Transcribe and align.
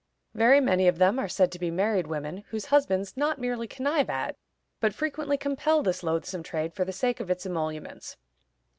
Very 0.33 0.59
many 0.59 0.87
of 0.87 0.97
them 0.97 1.19
are 1.19 1.27
said 1.29 1.51
to 1.51 1.59
be 1.59 1.69
married 1.69 2.07
women, 2.07 2.37
whose 2.49 2.65
husbands 2.65 3.15
not 3.15 3.37
merely 3.37 3.67
connive 3.67 4.09
at, 4.09 4.35
but 4.79 4.95
frequently 4.95 5.37
compel 5.37 5.83
this 5.83 6.01
loathsome 6.01 6.41
trade 6.41 6.73
for 6.73 6.83
the 6.83 6.91
sake 6.91 7.19
of 7.19 7.29
its 7.29 7.45
emoluments. 7.45 8.17